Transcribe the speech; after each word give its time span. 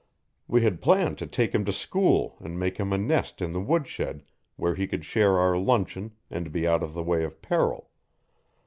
We 0.47 0.63
had 0.63 0.81
planned 0.81 1.19
to 1.19 1.27
take 1.27 1.53
him 1.53 1.63
to 1.65 1.71
school 1.71 2.35
and 2.39 2.59
make 2.59 2.77
him 2.79 2.91
a 2.91 2.97
nest 2.97 3.39
in 3.39 3.51
the 3.51 3.61
woodshed 3.61 4.23
where 4.55 4.73
he 4.73 4.87
could 4.87 5.05
share 5.05 5.37
our 5.37 5.59
luncheon 5.59 6.13
and 6.31 6.51
be 6.51 6.65
out 6.67 6.81
of 6.81 6.93
the 6.95 7.03
way 7.03 7.23
of 7.23 7.39
peril. 7.39 7.91